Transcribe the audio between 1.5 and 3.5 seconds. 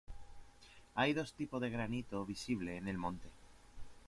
de granito visibles en el monte.